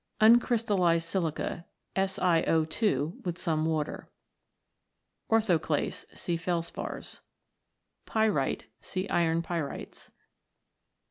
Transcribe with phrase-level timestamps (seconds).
[0.19, 1.63] Uncrystallised silica,
[1.95, 4.09] Si0 2, with some water.
[5.29, 6.05] Orthoclase.
[6.17, 7.21] See Felspars.
[8.07, 8.65] Pyrite.
[8.81, 10.09] See Iron Pyrites.